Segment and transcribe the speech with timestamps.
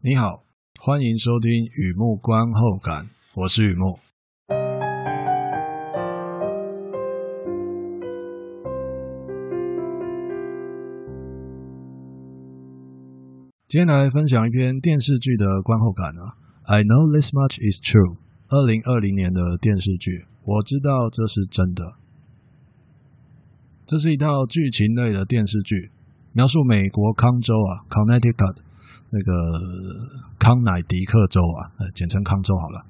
[0.00, 0.44] 你好，
[0.78, 3.98] 欢迎收听雨木观后感，我是雨木。
[13.66, 16.38] 今天来分享一篇电视剧的观后感啊。
[16.66, 18.18] I know this much is true。
[18.50, 21.82] 二零二零年的电视剧，我知道这是真的。
[23.84, 25.90] 这是一套剧情类的电视剧，
[26.34, 28.67] 描述美国康州啊，Connecticut。
[29.10, 29.32] 那个
[30.38, 32.84] 康乃狄克州啊，呃，简称康州好了。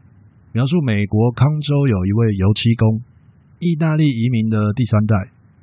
[0.52, 3.00] 描述美国康州有一位油漆工，
[3.60, 5.14] 意大利移民的第三代，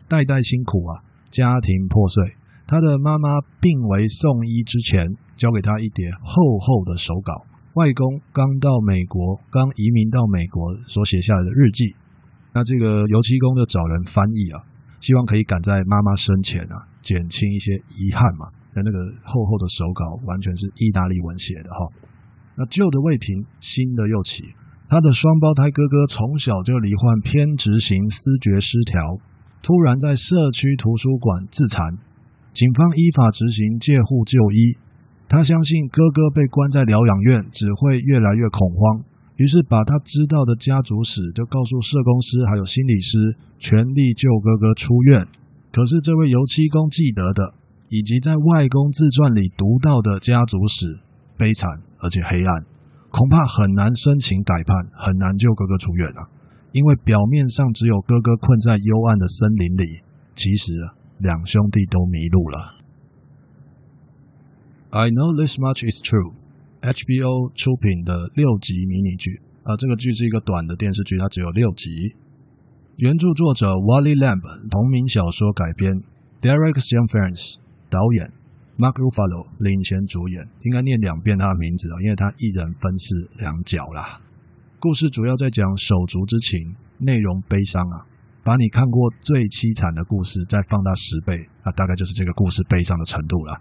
[0.07, 2.23] 代代辛苦啊，家庭破碎。
[2.67, 7.33] 他的妈妈病危送医之前，交给他一叠厚厚的手稿，
[7.73, 11.95] 外公刚到美国，刚移民到美国所写下来的日记。
[12.53, 14.63] 那这个油漆工就找人翻译啊，
[15.01, 18.47] 希望可以赶在妈妈生前啊，减轻一些遗憾嘛。
[18.83, 21.79] 那个厚厚的手稿完全是意大利文写的哈。
[22.57, 24.43] 那旧的未平，新的又起。
[24.87, 29.01] 他的双胞胎哥哥从小就罹患偏执型思觉失调，
[29.61, 31.97] 突然在社区图书馆自残，
[32.53, 34.77] 警方依法执行戒护就医。
[35.27, 39.03] 他相信哥哥被关在疗养院只会越来越恐慌，
[39.37, 45.25] 于是把他知道的家族史就告诉社工师还有心理师，全力救哥哥出院。
[45.73, 47.64] 可是这位油漆工记得的。
[47.89, 50.99] 以及在外公自传里读到的家族史，
[51.37, 51.69] 悲惨
[51.99, 52.65] 而且黑暗，
[53.11, 56.27] 恐怕很难申请改判，很难救哥哥出院啊！
[56.71, 60.01] 因为表面上只有哥哥困在幽暗的森林里，
[60.35, 60.73] 其实
[61.19, 62.75] 两兄弟都迷路了。
[64.89, 66.35] I know this much is true。
[66.81, 72.15] HBO 出品的六集迷你剧啊，这个剧是一个短的电视剧，它只有六集。
[72.97, 75.91] 原著作者 Wally Lamb 同名小说改编
[76.41, 77.55] ，Derek Cianfrance
[77.89, 78.31] 导演
[78.77, 84.19] Mark Ruffalo 领衔主演，应该念两遍他的名字啊，因为他一人分饰两角啦。
[84.79, 88.05] 故事主要在讲手足之情，内容悲伤啊，
[88.43, 91.33] 把你看过最凄惨的故事再放大十倍，
[91.63, 93.55] 那大概就是这个故事悲伤的程度了。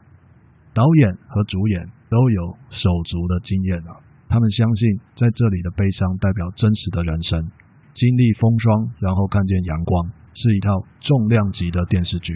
[0.75, 3.95] 导演和主演都有手足的经验啊，
[4.29, 7.39] 他们相信在这里的悲伤代表真实的人生，
[7.95, 12.35] 经历风霜，然后看见阳光，是一套重量级的电视剧。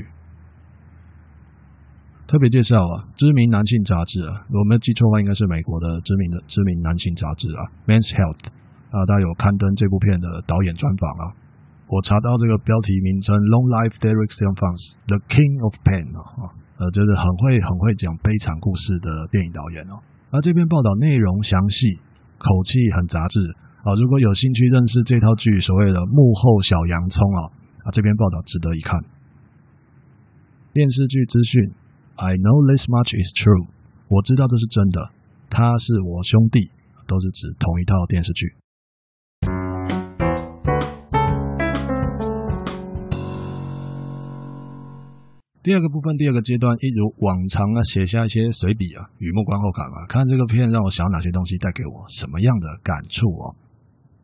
[2.28, 8.44] 特别介绍啊，知名男性杂志啊，我没记错的话，应该是美国的知名的知名男性杂志啊，《Men's Health》
[8.93, 11.33] 啊，他有刊登这部片的导演专访啊。
[11.88, 19.97] 我查到这个标题名称：Long Life Derek Cianfrance, The King of Pain 啊，呃，就是很会很会讲悲惨故事的电影导演哦。
[20.28, 21.97] 而这篇报道内容详细，
[22.37, 23.41] 口气很杂志
[23.88, 23.97] 啊。
[23.97, 27.41] 如果有兴趣认识这套剧所谓的幕后小洋葱啊，
[27.84, 29.00] 啊，这篇报道值得一看。
[30.77, 31.72] 电视剧资讯。
[32.21, 33.71] I know this much is true。
[34.11, 35.15] 我知道这是真的。
[35.49, 36.67] 他是我兄弟，
[37.06, 38.59] 都是指同一套电视剧。
[45.62, 50.03] 第二个部分，第二个阶段，一如往常啊，写下一些随笔啊，雨幕观后感啊。
[50.09, 53.55] 看这个片让我想哪些东西，带给我什么样的感触哦。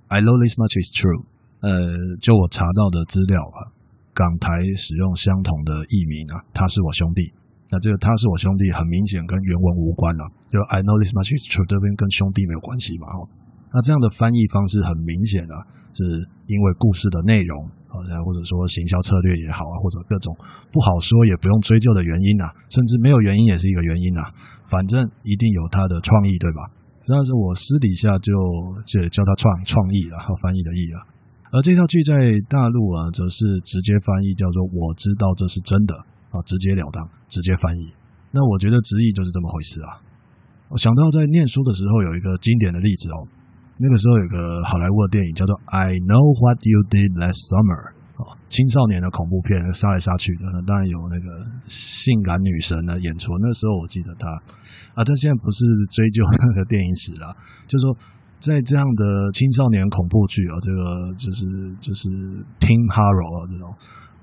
[0.09, 1.22] I know this much is true。
[1.61, 1.71] 呃，
[2.21, 3.71] 就我查到的资料啊，
[4.12, 7.32] 港台使用相同的译名啊，他是我兄弟。
[7.75, 10.23] 那这个他是我兄弟，很明显跟原文无关了。
[10.47, 13.11] 就 I know this much is true，这边跟兄弟没有关系嘛？
[13.11, 13.27] 哦，
[13.75, 15.59] 那这样的翻译方式很明显啊，
[15.91, 16.07] 是
[16.47, 17.59] 因为故事的内容
[17.91, 20.31] 啊，或者说行销策略也好啊，或者各种
[20.71, 24.31] 不好说也不用追究的原因啊，甚至没有原因也是一个原因啊。
[24.71, 26.71] 反正一定有他的创意，对吧？
[27.11, 28.31] 但是我私底下就
[28.87, 31.03] 就叫他创创意了，和翻译的意啊。
[31.51, 32.15] 而这套剧在
[32.47, 35.99] 大陆啊，则是直接翻译叫做“我知道这是真的”。
[36.34, 37.95] 啊，直截了当，直接翻译。
[38.34, 40.03] 那我觉得直译就是这么回事啊。
[40.67, 43.22] 我想到在念书的时候有一个经典的例子哦，
[43.78, 53.31] 那个时候有个好莱坞的电影叫做《I Know What You Did Last Summer》哦，青少年的恐怖片，杀来杀去的，当然有那个性感女神的演出。
[53.39, 54.26] 那时候我记得他
[54.99, 55.62] 啊，但现在不是
[55.94, 57.31] 追究那个电影史了，
[57.69, 57.94] 就是说
[58.41, 61.47] 在这样的青少年恐怖剧啊，这个就是
[61.79, 62.08] 就是
[62.58, 63.70] Teen Horror 啊这种。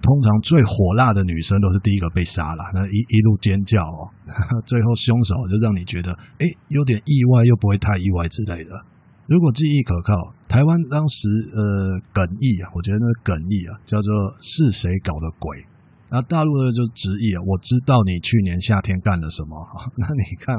[0.01, 4.09] 通常最火辣的女生都是第一个被杀了，那一一路尖叫哦，
[4.65, 8.71] 最后凶手就让你觉得哎，有点意外又不会太意外之类的。
[9.27, 14.11] 如果记忆可靠，台湾当时呃梗译啊，我觉得那个梗译啊叫做
[14.41, 15.55] 是谁搞的鬼？
[16.09, 19.55] 那大陆的就直译啊，我知道你去年夏天干了什么。
[19.95, 20.53] 那你看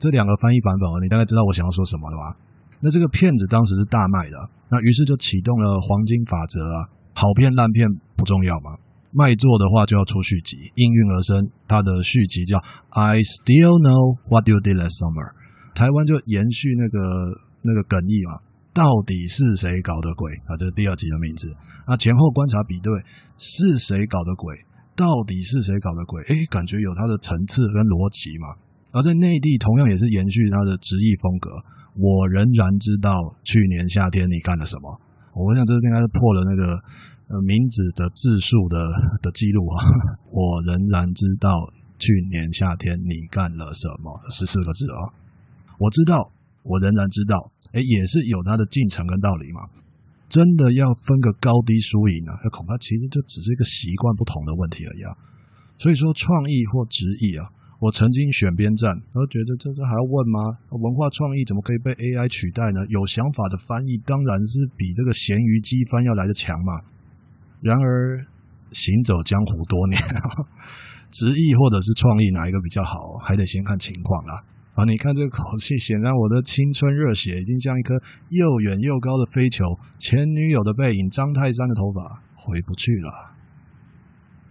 [0.00, 2.36] 这两个翻译版本，你大概知道我想要说什么了吧？
[2.80, 4.36] 那这个骗子当时是大卖的，
[4.70, 8.74] 那于是就启动了黄金法则啊，好片烂片不重要嘛。
[9.12, 11.50] 卖座的话就要出续集，应运而生。
[11.68, 12.58] 它的续集叫
[12.90, 15.32] 《I Still Know What You Did Last Summer》，
[15.74, 17.00] 台湾就延续那个
[17.62, 18.38] 那个梗意嘛，
[18.72, 20.56] 到底是谁搞的鬼啊？
[20.56, 21.50] 这是第二集的名字
[21.86, 21.96] 啊。
[21.96, 22.92] 前后观察比对，
[23.38, 24.54] 是谁搞的鬼？
[24.96, 26.22] 到底是谁搞的鬼？
[26.24, 28.56] 诶，感觉有它的层次跟逻辑嘛。
[28.92, 31.50] 而在内地，同样也是延续它的直译风格。
[31.96, 33.12] 我仍然知道
[33.44, 34.88] 去年夏天你干了什么。
[35.36, 36.80] 我想这应该是破了那个
[37.28, 38.78] 呃名字的字数的
[39.22, 39.74] 的记录啊。
[40.30, 41.50] 我仍然知道
[41.98, 45.14] 去年夏天你干了什么，十四个字啊。
[45.78, 46.32] 我知道，
[46.62, 47.36] 我仍然知道，
[47.72, 49.60] 诶，也是有它的进程跟道理嘛。
[50.28, 52.32] 真的要分个高低输赢呢？
[52.50, 55.14] 恐怕其实就只是一个习惯不同的问题而已啊。
[55.78, 57.46] 所以说，创意或直译啊，
[57.78, 60.58] 我曾经选边站，我觉得这这还要问吗？
[60.70, 62.80] 文化创意怎么可以被 AI 取代呢？
[62.88, 66.80] 有想法的翻译当然是比这个咸鱼机翻要来得强嘛。
[67.60, 68.18] 然而，
[68.72, 70.00] 行走江湖多年，
[71.10, 74.44] 执意或者是创意哪一个比较好，还得先看情况啦。
[74.74, 77.94] 啊，你看这个口气，显然我的青春热血已经像一颗
[78.28, 79.64] 又远又高的飞球，
[79.98, 83.32] 前女友的背影，张泰山的头发回不去了。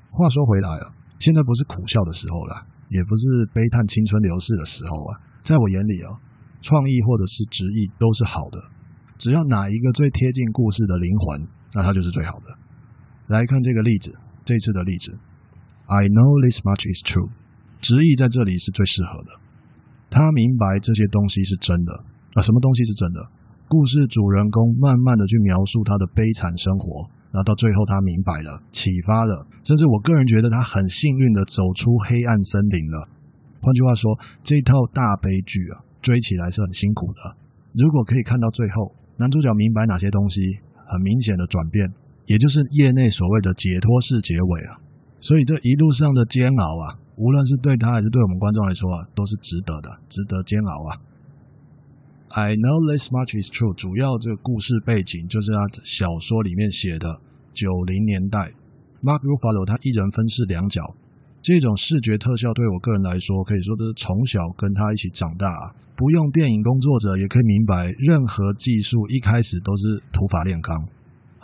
[0.10, 5.22] 话说回来啊，现在不是苦笑的时候了，也不是悲叹青春流逝的时候啊。
[5.44, 6.10] 在我眼里啊，
[6.60, 8.58] 创意或者是直译都是好的，
[9.20, 12.65] 只要哪一个最贴近故事的灵魂，那它就是最好的。
[13.28, 14.14] 来看这个例子，
[14.44, 15.18] 这次的例子
[15.88, 17.30] ，I know this much is true，
[17.82, 19.42] 直译在这里是最适合的。
[20.10, 21.92] 他明白这些东西是真的
[22.34, 23.20] 啊，什么东西是真的？
[23.68, 33.10] 故事主人公慢慢的去描述他的悲惨生活，然后到最后他明白了，启发了，甚至我个人觉得他很幸运的走出黑暗森林了。
[33.60, 34.14] 换句话说，
[34.44, 37.36] 这套大悲剧啊，追起来是很辛苦的。
[37.74, 40.40] 如果可以看到最后，男主角明白哪些东西，
[40.86, 41.90] 很明显的转变，
[42.26, 44.82] 也就是业内所谓的解脱式结尾啊。
[45.20, 47.00] 所以这一路上的煎熬啊。
[47.18, 51.00] 无论是对他还是对我们观众来说啊，都是值得的，值得煎熬啊。
[52.36, 53.74] I know this much is true。
[53.74, 57.22] 主要这个故事背景就是他小说里面写的
[57.54, 58.52] 九零年代
[59.02, 60.84] ，Mark Ruffalo 他一人分饰两角，
[61.42, 65.72] 这种视觉特效对我个人来说，可以说都是从小跟他一起长大啊。
[65.96, 70.76] 不用电影工作者也可以明白，任何技术一开始都是土法炼钢。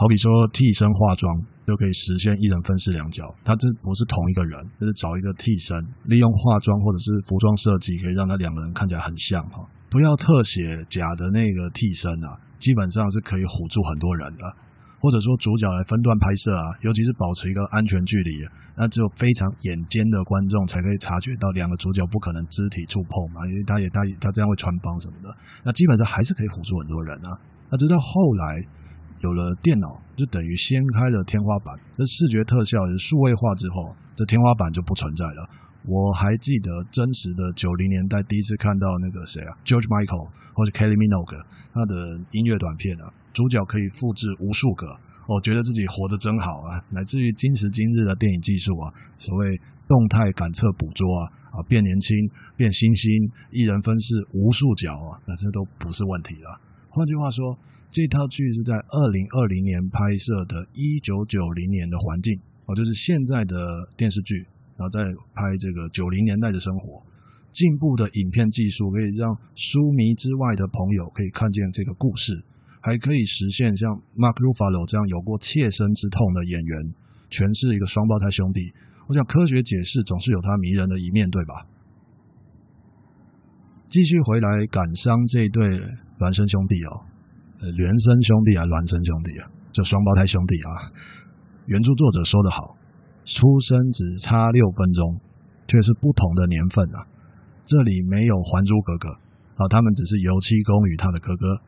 [0.01, 1.29] 好比说替身化妆。
[1.61, 9.61] 就可以实现一人分饰两角，他这不是同一个人，就是找一个替身，利用化妆或者是服装设计，可以让他两个人看起来很像哈。
[9.87, 14.43] 不要特写假的那个替身啊，基本上是可以唬住很多人的。
[14.99, 18.41] 或者说主角来分段拍摄啊，尤其是保持一个安全距离，
[18.75, 25.29] 那只有非常眼尖的观众才可以察觉到两个主角不可能肢体触碰嘛，因为他也他也他这样会穿帮什么的，
[25.63, 27.37] 那基本上还是可以唬住很多人啊。
[27.69, 28.59] 那直到后来。
[29.19, 31.77] 有了电脑，就等于掀开了天花板。
[31.91, 35.49] 这视觉特效也数位化之后，这天花板就不存在了。
[35.83, 41.41] 我还记得真实的九零年代第一次看到那个谁啊，George Michael 或者 Kylie Minogue
[41.73, 44.85] 他的音乐短片啊，主角可以复制无数个，
[45.25, 46.77] 我觉得自己活着真好啊。
[46.91, 52.15] 乃至于今时今日的电影技术啊，所谓动态感测捕捉啊，啊变年轻、
[52.55, 53.09] 变星星、
[53.49, 56.61] 一人分饰无数角啊，那这都不是问题了。
[56.91, 57.57] 换句话说。
[57.93, 63.53] 这套剧是在二零二零年拍摄的，一九九零年的环境哦，就是现在的
[63.97, 64.47] 电视剧，
[64.77, 65.03] 然后再
[65.35, 67.03] 拍这个九零年代的生活。
[67.51, 72.31] 进步的影片技术可以让书迷之外的朋友可以看见这个故事，
[72.79, 76.95] 还可以实现像 Mark Ruffalo 这样有过切身之痛的演员
[77.29, 78.71] 诠释一个双胞胎兄弟。
[79.07, 81.67] 我想科学解释总是有它迷人的一面，对吧？
[83.89, 85.67] 继续回来感伤这一对
[86.21, 86.89] 孪生兄弟哦。
[87.61, 90.69] 呃，孪生兄弟啊，孪生兄弟啊，就双胞胎兄弟啊。
[91.65, 92.77] 原著作者说得好，
[93.25, 95.17] 出生只差六分钟，
[95.65, 97.09] 却是不同的年份啊。
[97.65, 99.09] 这里没有《还珠格格》，
[99.57, 101.61] 啊，他们只是油漆工与他的哥哥。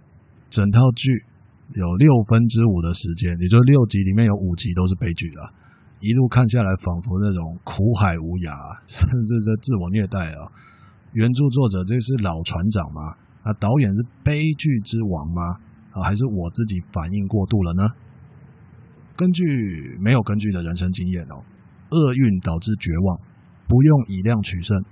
[0.50, 1.10] 整套剧
[1.74, 5.50] 有六分之五的时间，也就是六集里面有五集都是悲剧啊。
[6.02, 8.54] 一路看下来，仿佛那种苦海无涯，
[8.86, 10.46] 甚至是自我虐待啊。
[11.14, 13.14] 原著作者这是老船长吗？
[13.46, 15.42] 那，导演是悲剧之王吗？
[15.92, 17.84] 啊，还是我自己反应过度了呢？
[19.16, 19.44] 根据
[20.02, 21.44] 没有根据的人生经验哦，
[21.92, 23.20] 厄运导致绝望，
[23.68, 24.84] 不用以量取胜，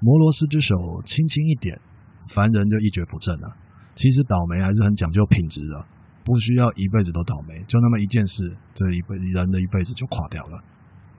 [0.00, 1.80] 摩罗斯之手轻轻一点，
[2.28, 3.56] 凡人就一蹶不振了。
[3.94, 5.86] 其实倒霉还是很讲究品质的，
[6.24, 8.42] 不需要一辈子都倒霉，就那么一件事，
[8.74, 10.62] 这一辈人的一辈子就垮掉了。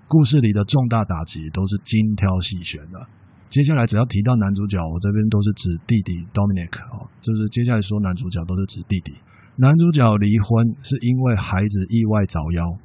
[0.08, 3.08] 故事里的重大打击都是精挑细选的。
[3.52, 9.12] 接下来只要提到男主角，我这边都是指弟弟 Dominic 哦，就是接下来说男主角都是指弟弟。
[9.58, 12.80] 男主角离婚是因为孩子意外早夭，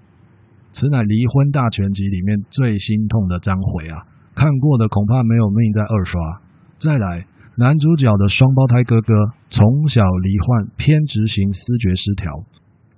[0.73, 4.03] 此乃离婚大全集里面最心痛的章回啊！
[4.35, 6.19] 看过的恐怕没有命在二刷。
[6.77, 9.15] 再来，男主角的双胞胎哥哥
[9.49, 12.29] 从小罹患偏执型思觉失调，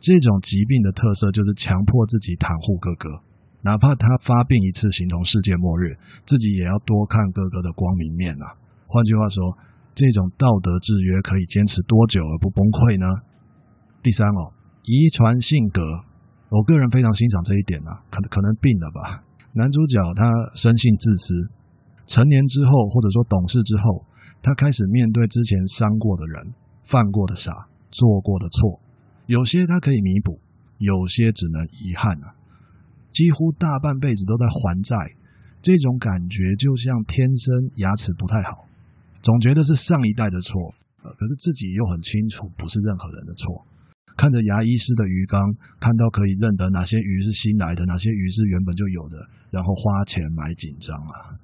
[0.00, 3.20] 这种疾病的特色就是强迫自己袒护哥哥，
[3.62, 8.54] 哪怕他发病一次形同世界末日，自己也要多看哥哥的光明面啊。
[8.86, 9.56] 换句话说，
[9.94, 13.06] 这种道德制约可以坚持多久而不崩溃呢？
[14.00, 15.82] 第三哦，遗传性格，
[16.50, 19.24] 我个人非常欣赏这一点啊，可能可能病了吧。
[19.52, 21.50] 男主角他生性自私。
[22.06, 24.06] 成年之后，或者说懂事之后，
[24.40, 27.52] 他开始面对之前伤过的人、犯过的傻、
[27.90, 28.80] 做过的错，
[29.26, 30.40] 有些他可以弥补，
[30.78, 32.37] 有些只能遗憾啊。
[33.18, 34.94] 几乎大半辈子都在还债，
[35.60, 37.50] 这种感觉就像天生
[37.82, 38.68] 牙齿不太好，
[39.20, 40.54] 总觉得是上一代的错，
[41.02, 43.66] 呃，可是自己又很清楚不是任何人的错。
[44.16, 49.18] 看着牙医师的鱼缸，看到可以认得哪些鱼是新来的，哪些鱼是原本就有的，
[49.50, 51.34] 然后花钱买紧张啊。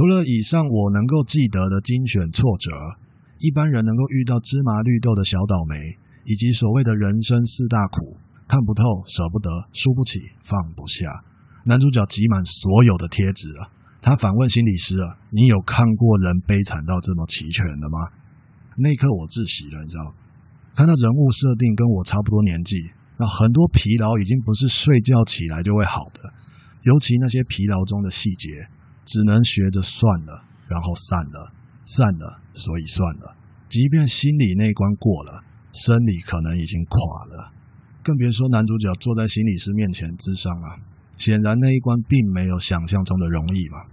[0.00, 2.72] 除了以上我能够记得的精选挫折，
[3.36, 5.76] 一般人能够遇到芝麻绿豆的小倒霉，
[6.24, 8.16] 以及所谓的人生四大苦：
[8.48, 11.04] 看不透、舍不得、输不起、放不下。
[11.66, 13.68] 男主角挤满所有的贴纸啊！
[14.00, 18.08] 他反问心理师啊：“你有看过人悲惨到这么齐全的吗？”
[18.80, 20.14] 那一刻我窒息了，你知道？
[20.74, 22.74] 看到人物设定跟我差不多年纪，
[23.18, 26.24] 那很多疲劳已经不是睡觉起来就会好的，
[26.84, 28.48] 尤其那些疲劳中的细节。
[29.04, 31.52] 只能学着算了，然后散了，
[31.84, 33.36] 散了，所以算了。
[33.68, 37.52] 即便心理那一关过了，生理可能已经垮了，
[38.02, 40.76] 更别说男主角坐在心理师面前自伤啊。
[41.16, 43.84] 显然那一关并没有想象中的容易嘛。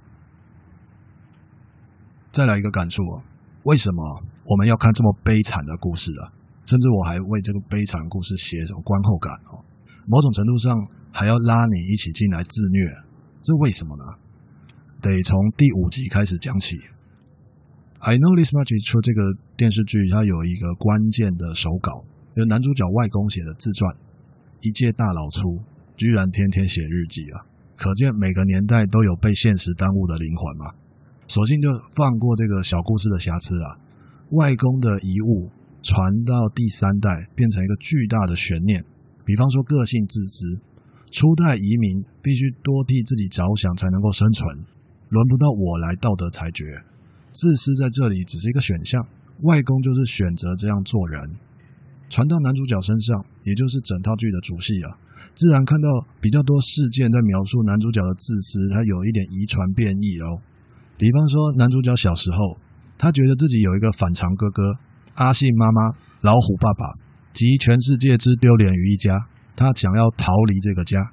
[2.31, 3.23] 再来一个感触哦，
[3.63, 6.31] 为什么我们要看这么悲惨的故事啊？
[6.65, 9.63] 甚至我还为这个悲惨故事写什么观后感哦。
[10.05, 10.73] 某种程度上
[11.11, 12.87] 还要拉你一起进来自虐，
[13.41, 14.03] 这为什么呢？
[15.01, 16.75] 得从第五集开始讲起。
[17.99, 19.01] I know this much is true。
[19.01, 19.21] 这个
[19.55, 23.95] 电视剧它有一个关键的手稿，有男主角外公写的自传。
[24.61, 25.61] 一介大老粗，
[25.95, 27.45] 居然天天写日记啊！
[27.75, 30.73] 可见每个年代都有被现实耽误的灵魂嘛。
[31.27, 33.79] 索性就放过这个小故事的瑕疵了。
[34.31, 35.51] 外公的遗物
[35.83, 38.83] 传到第三代，变成一个巨大的悬念。
[39.23, 40.61] 比方说，个性自私，
[41.11, 44.65] 初代移民必须多替自己着想才能够生存。
[45.09, 46.63] 轮不到我来道德裁决，
[47.31, 49.05] 自私在这里只是一个选项。
[49.43, 51.21] 外公就是选择这样做人，
[52.09, 54.97] 传到男主角身上，也就是整套剧的主戏啊。
[55.35, 55.87] 自然看到
[56.19, 60.41] 比较多事件在描述男主角的自私，他有一点遗传变异哦。
[60.97, 62.57] 比方说，男主角小时候，
[62.97, 64.63] 他觉得自己有一个反常哥哥，
[65.13, 66.97] 阿信妈妈、老虎爸爸，
[67.33, 71.11] 集全世界之丢脸于一家，他想要逃离这个家。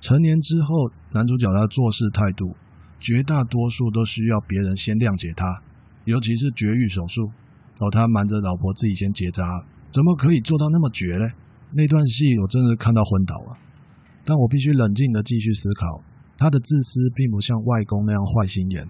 [0.00, 2.56] 成年之后，男主角他的做事态度。
[3.02, 5.60] 绝大多数都需要别人先谅解他，
[6.04, 7.26] 尤其是绝育手术
[7.82, 9.42] 哦，他瞒着老婆自己先结扎，
[9.90, 11.26] 怎么可以做到那么绝呢？
[11.74, 13.58] 那段戏我真的看到昏倒了。
[14.24, 16.04] 但我必须冷静地继续思考，
[16.38, 18.86] 他的自私并不像外公那样坏心眼，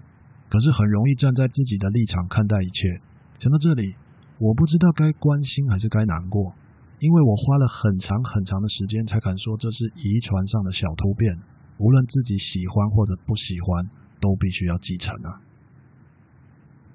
[0.47, 3.01] 可是很容易站在自己的立场看待一切。
[3.39, 3.95] 想到这里，
[4.37, 6.53] 我不知道该关心还是该难过，
[6.99, 11.33] 因为我花了很长很长的时间才敢说这是遗传上的小突变，
[11.79, 14.02] 无论自己喜欢或者不喜欢。
[14.23, 15.43] 都必须要继承啊！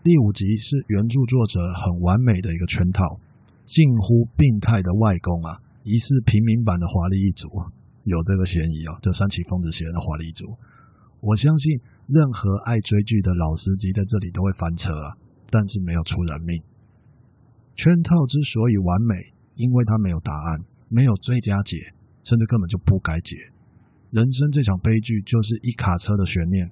[0.03, 3.21] 第五集是原著作者很完美的一个圈套，
[3.67, 7.47] 近乎病态的外公啊，疑似平民版的华丽一族，
[8.05, 8.97] 有这个嫌疑哦。
[9.03, 10.57] 这三起疯子写的华丽一族，
[11.21, 15.13] 我相信任何爱追剧的老司机在这里都会翻车啊，
[15.51, 16.57] 但是没有出人命。
[17.77, 19.15] 圈套之所以完美，
[19.57, 21.77] 因为它没有答案，没有最佳解，
[22.25, 23.37] 甚至根本就不该解。
[24.13, 26.71] 人生这场悲剧就是一卡车的悬念。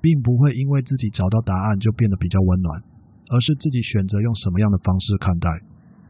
[0.00, 2.82] 并不会因为自己找到答案就变得比较温暖，
[3.30, 5.48] 而是自己选择用什么样的方式看待。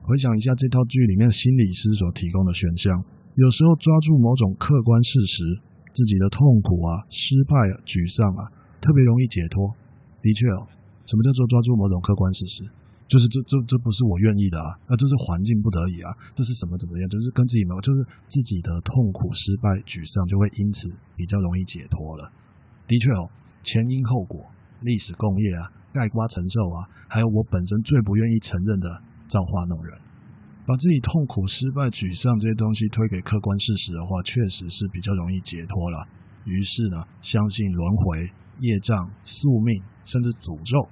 [0.02, 2.92] 回想一下这套剧里面心理师所提供的选项，
[3.34, 5.42] 有时候抓住某种客观事实，
[5.92, 8.46] 自己的痛苦啊、失败啊、沮丧啊，
[8.80, 9.66] 特别容易解脱。
[10.22, 10.66] 的确哦，
[11.06, 12.62] 什么叫做抓住某种客观事实？
[13.06, 17.08] 就是这这这不是我愿意的啊，那这是环境不得已啊，这是什么怎么样？
[17.08, 22.30] 就是跟自己没有，就是自己的痛苦、失败、沮丧就会因此比较容易解脱了。
[22.86, 23.30] 的确哦，
[23.66, 24.38] 前因后果、
[24.82, 28.86] 历史共业啊、盖瓜承受啊，还有我本身最不愿意承认的
[29.26, 29.90] 造化弄人，
[30.64, 36.06] 把自己痛苦、失败、沮丧这些东西推给客观事实的话，确实是比较容易解脱了。
[36.44, 38.30] 于是呢，相信轮回、
[38.62, 40.88] 业障、宿命，甚至诅咒。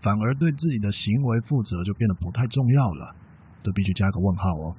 [0.00, 3.14] 反而对自己的行为负责就变得不太重要了，
[3.60, 4.72] 这必须加个问号哦。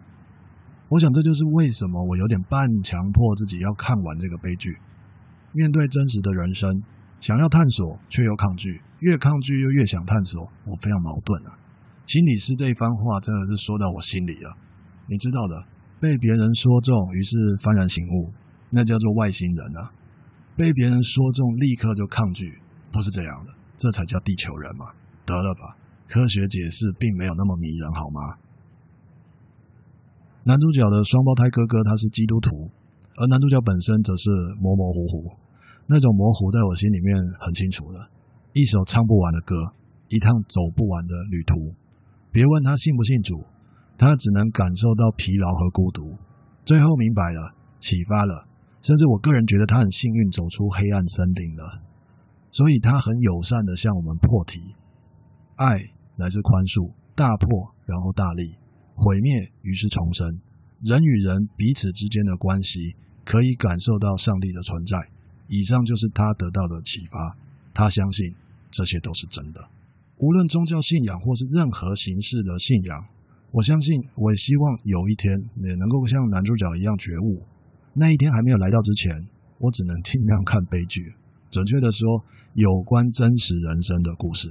[0.89, 4.73] 我想这就是为什么我有点半强迫自己要看完这个悲剧。
[5.53, 6.81] 面对真实的人生，
[7.19, 11.57] 想要探索却又抗拒，越抗拒又越想探索，我非常矛盾啊。
[12.05, 14.55] 心理师这一番话真的是说到我心里了。
[15.07, 15.65] 你知道的，
[15.99, 18.33] 被别人说中，于是幡然醒悟，
[18.69, 19.91] 那叫做外星人啊。
[20.55, 24.85] 被别人说中，立刻就抗拒，不是这样的，这才叫地球人嘛。
[25.25, 25.75] 得了吧，
[26.07, 28.37] 科学解释并没有那么迷人，好吗？
[30.43, 32.71] 男主角的双胞胎哥哥他是基督徒，
[33.17, 34.29] 而男主角本身则是
[34.61, 35.35] 模模糊糊，
[35.89, 38.09] 那种模糊在我心里面很清楚的，
[38.51, 39.55] 一首唱不完的歌，
[40.09, 41.55] 一趟走不完的旅途。
[42.29, 43.39] 别问他信不信主，
[43.97, 46.17] 他只能感受到疲劳和孤独。
[46.65, 48.45] 最后明白了，启发了，
[48.81, 51.81] 甚至我个人觉得他很幸运走出黑暗森林了，
[52.51, 54.59] 所以他很友善的向我们破题。
[55.55, 55.79] 爱
[56.17, 58.43] 来自宽恕，大破然后大力，
[58.93, 60.27] 毁灭于是重生。
[60.83, 64.97] 人与人彼此之间的关系可以感受到上帝的存在。
[65.47, 67.37] 以上就是他得到的启发。
[67.73, 68.33] 他相信
[68.71, 69.69] 这些都是真的。
[70.17, 73.05] 无论宗教信仰或是任何形式的信仰，
[73.51, 77.43] 我相信，我也希望有一天也能够像男主角一样觉悟。
[77.93, 79.11] 那一天还没有来到之前，
[79.59, 81.13] 我只能尽量看悲剧。
[81.49, 84.49] 准确的说，有关真实人生的故事。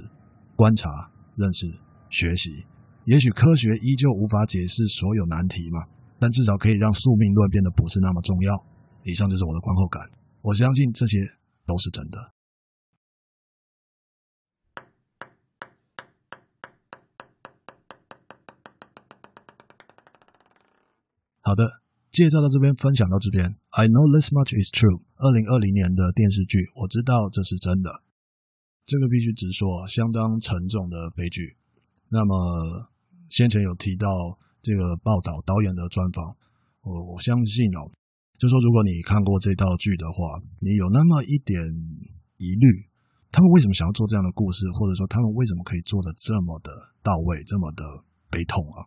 [0.55, 0.89] 观察、
[1.35, 1.67] 认识、
[2.09, 2.65] 学习，
[3.05, 5.85] 也许科学依旧无法解释所有难题嘛，
[6.17, 8.65] 但至少可以让宿命论变得不是那么重要。
[9.03, 10.01] 以上就是我的观后感，
[10.47, 11.17] 我相信这些
[11.65, 12.31] 都是真的。
[21.41, 21.81] 好的，
[22.11, 23.57] 介绍到这边，分享到这边。
[23.71, 25.03] I know this much is true。
[25.17, 28.03] 二零二零年的电视剧，我知道这是真的。
[28.85, 31.57] 这个必须直说，相当沉重的悲剧。
[32.07, 32.87] 那么
[33.29, 34.07] 先前有提到
[34.61, 36.37] 这个报道导演的专访，
[36.83, 37.91] 我我相信哦，
[38.37, 41.57] 就说如果你看过这道剧的话，你有那么一点
[42.37, 42.65] 疑虑，
[43.31, 46.71] 他们为什么想要做这样的故事，或者说他们为什么可以做得这么的
[47.01, 47.83] 到位，这么的
[48.29, 48.85] 悲痛啊？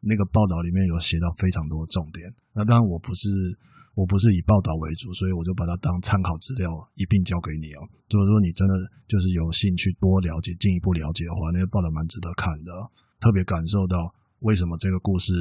[0.00, 2.32] 那个报道里面有写到非常多重点。
[2.54, 3.28] 那当然我不是。
[3.98, 7.82] 我不是以报道为主，所以我就把它当参考资料一并交给你哦。
[8.06, 8.74] 如果说你真的
[9.10, 12.70] 就是有兴趣多了解、进一步了解的话，那些报道蛮值得看的。
[13.18, 13.98] 特别感受到
[14.40, 15.32] 为什么这个故事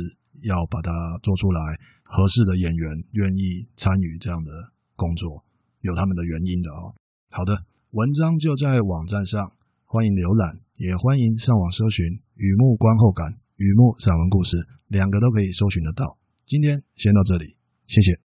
[0.42, 1.62] 要把它做出来，
[2.04, 4.52] 合适的演员愿意参与这样的
[4.96, 5.44] 工作，
[5.82, 6.96] 有他们的原因的哦。
[7.30, 9.52] 好的，文章就在网站上，
[9.86, 12.06] 欢迎浏览，也欢迎上网搜寻
[12.36, 14.58] 《雨幕观后感》《雨幕散文故事》，
[14.88, 16.18] 两个都可以搜寻得到。
[16.46, 18.27] 今天先到这里，谢谢。